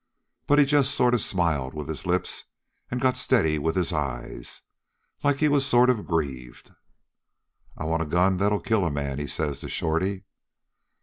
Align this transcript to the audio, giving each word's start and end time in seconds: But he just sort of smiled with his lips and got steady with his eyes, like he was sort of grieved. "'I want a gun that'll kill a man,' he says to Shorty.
But 0.47 0.57
he 0.57 0.65
just 0.65 0.95
sort 0.95 1.13
of 1.13 1.21
smiled 1.21 1.75
with 1.75 1.87
his 1.87 2.07
lips 2.07 2.45
and 2.89 2.99
got 2.99 3.15
steady 3.15 3.59
with 3.59 3.75
his 3.75 3.93
eyes, 3.93 4.63
like 5.23 5.35
he 5.37 5.47
was 5.47 5.63
sort 5.63 5.91
of 5.91 6.07
grieved. 6.07 6.73
"'I 7.77 7.83
want 7.85 8.01
a 8.01 8.05
gun 8.07 8.37
that'll 8.37 8.61
kill 8.61 8.83
a 8.83 8.89
man,' 8.89 9.19
he 9.19 9.27
says 9.27 9.59
to 9.59 9.69
Shorty. 9.69 10.23